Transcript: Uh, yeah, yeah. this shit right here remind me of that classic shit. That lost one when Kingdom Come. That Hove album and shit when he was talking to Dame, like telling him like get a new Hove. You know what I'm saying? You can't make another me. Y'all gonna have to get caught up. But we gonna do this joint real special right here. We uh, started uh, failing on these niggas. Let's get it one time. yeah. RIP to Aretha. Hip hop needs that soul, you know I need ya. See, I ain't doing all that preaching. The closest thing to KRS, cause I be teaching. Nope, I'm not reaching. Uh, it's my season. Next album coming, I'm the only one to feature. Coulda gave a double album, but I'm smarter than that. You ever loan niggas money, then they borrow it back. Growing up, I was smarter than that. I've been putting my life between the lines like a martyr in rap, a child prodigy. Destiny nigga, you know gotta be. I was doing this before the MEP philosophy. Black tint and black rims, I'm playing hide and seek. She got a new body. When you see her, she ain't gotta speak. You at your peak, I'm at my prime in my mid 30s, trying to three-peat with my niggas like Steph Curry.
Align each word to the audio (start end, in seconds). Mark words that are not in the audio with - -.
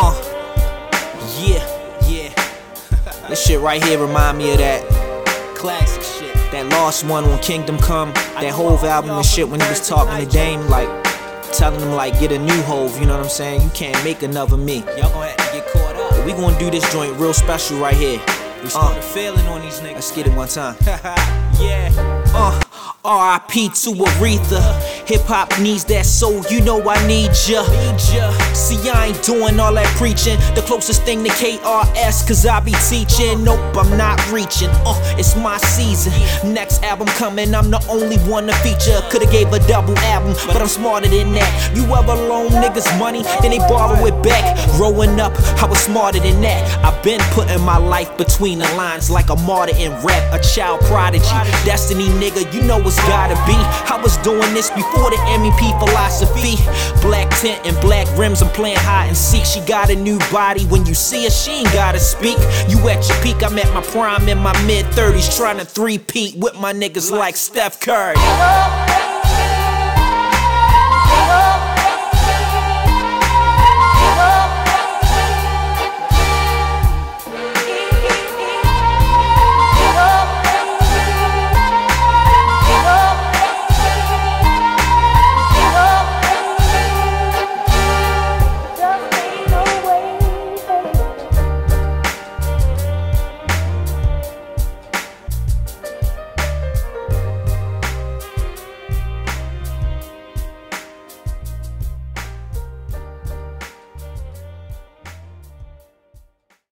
Uh, 0.00 0.14
yeah, 1.40 2.08
yeah. 2.08 2.32
this 3.28 3.44
shit 3.44 3.58
right 3.58 3.82
here 3.82 3.98
remind 3.98 4.38
me 4.38 4.52
of 4.52 4.58
that 4.58 4.86
classic 5.56 6.02
shit. 6.04 6.32
That 6.52 6.68
lost 6.70 7.04
one 7.04 7.26
when 7.26 7.40
Kingdom 7.40 7.78
Come. 7.78 8.12
That 8.12 8.52
Hove 8.52 8.84
album 8.84 9.10
and 9.10 9.26
shit 9.26 9.48
when 9.48 9.58
he 9.58 9.68
was 9.68 9.88
talking 9.88 10.24
to 10.24 10.30
Dame, 10.30 10.60
like 10.68 10.88
telling 11.52 11.80
him 11.80 11.90
like 11.94 12.20
get 12.20 12.30
a 12.30 12.38
new 12.38 12.62
Hove. 12.62 12.96
You 13.00 13.06
know 13.06 13.16
what 13.16 13.24
I'm 13.24 13.28
saying? 13.28 13.62
You 13.62 13.70
can't 13.70 14.02
make 14.04 14.22
another 14.22 14.56
me. 14.56 14.84
Y'all 14.96 15.10
gonna 15.10 15.30
have 15.30 15.36
to 15.36 15.52
get 15.52 15.66
caught 15.66 15.96
up. 15.96 16.10
But 16.12 16.24
we 16.24 16.32
gonna 16.32 16.56
do 16.60 16.70
this 16.70 16.92
joint 16.92 17.18
real 17.18 17.34
special 17.34 17.78
right 17.78 17.96
here. 17.96 18.18
We 18.18 18.66
uh, 18.66 18.68
started 18.68 18.98
uh, 18.98 19.02
failing 19.02 19.48
on 19.48 19.62
these 19.62 19.80
niggas. 19.80 19.94
Let's 19.94 20.12
get 20.12 20.28
it 20.28 20.34
one 20.34 20.46
time. 20.46 20.76
yeah. 21.60 21.90
RIP 23.08 23.72
to 23.72 23.90
Aretha. 23.96 24.60
Hip 25.08 25.22
hop 25.22 25.58
needs 25.60 25.84
that 25.86 26.04
soul, 26.04 26.44
you 26.50 26.60
know 26.60 26.82
I 26.86 27.00
need 27.06 27.32
ya. 27.48 27.64
See, 28.52 28.76
I 28.90 29.06
ain't 29.06 29.22
doing 29.22 29.58
all 29.58 29.72
that 29.72 29.86
preaching. 29.96 30.36
The 30.54 30.62
closest 30.66 31.04
thing 31.04 31.24
to 31.24 31.30
KRS, 31.30 32.28
cause 32.28 32.44
I 32.44 32.60
be 32.60 32.74
teaching. 32.90 33.44
Nope, 33.44 33.60
I'm 33.74 33.96
not 33.96 34.20
reaching. 34.30 34.68
Uh, 34.84 35.00
it's 35.16 35.34
my 35.36 35.56
season. 35.56 36.12
Next 36.52 36.82
album 36.82 37.08
coming, 37.16 37.54
I'm 37.54 37.70
the 37.70 37.82
only 37.88 38.18
one 38.30 38.46
to 38.48 38.52
feature. 38.56 39.00
Coulda 39.08 39.24
gave 39.32 39.50
a 39.54 39.58
double 39.66 39.96
album, 40.12 40.34
but 40.46 40.60
I'm 40.60 40.68
smarter 40.68 41.08
than 41.08 41.32
that. 41.32 41.72
You 41.74 41.84
ever 41.84 42.14
loan 42.14 42.48
niggas 42.48 42.98
money, 42.98 43.22
then 43.40 43.52
they 43.52 43.58
borrow 43.58 44.04
it 44.04 44.22
back. 44.22 44.44
Growing 44.76 45.18
up, 45.18 45.32
I 45.62 45.64
was 45.64 45.78
smarter 45.78 46.20
than 46.20 46.42
that. 46.42 46.84
I've 46.84 47.02
been 47.02 47.20
putting 47.32 47.62
my 47.62 47.78
life 47.78 48.14
between 48.18 48.58
the 48.58 48.68
lines 48.74 49.08
like 49.08 49.30
a 49.30 49.36
martyr 49.36 49.74
in 49.76 49.92
rap, 50.04 50.34
a 50.34 50.42
child 50.42 50.80
prodigy. 50.82 51.24
Destiny 51.64 52.08
nigga, 52.20 52.52
you 52.52 52.60
know 52.62 52.78
gotta 53.06 53.34
be. 53.46 53.56
I 53.92 54.00
was 54.02 54.16
doing 54.18 54.52
this 54.54 54.70
before 54.70 55.10
the 55.10 55.16
MEP 55.38 55.78
philosophy. 55.78 56.56
Black 57.00 57.30
tint 57.40 57.60
and 57.66 57.78
black 57.80 58.06
rims, 58.18 58.42
I'm 58.42 58.50
playing 58.50 58.78
hide 58.78 59.08
and 59.08 59.16
seek. 59.16 59.44
She 59.44 59.60
got 59.60 59.90
a 59.90 59.96
new 59.96 60.18
body. 60.30 60.64
When 60.66 60.86
you 60.86 60.94
see 60.94 61.24
her, 61.24 61.30
she 61.30 61.50
ain't 61.50 61.72
gotta 61.72 62.00
speak. 62.00 62.38
You 62.68 62.78
at 62.88 63.06
your 63.08 63.18
peak, 63.22 63.42
I'm 63.42 63.58
at 63.58 63.72
my 63.74 63.82
prime 63.82 64.28
in 64.28 64.38
my 64.38 64.54
mid 64.66 64.86
30s, 64.86 65.36
trying 65.36 65.58
to 65.58 65.64
three-peat 65.64 66.36
with 66.36 66.54
my 66.58 66.72
niggas 66.72 67.10
like 67.10 67.36
Steph 67.36 67.80
Curry. 67.80 68.16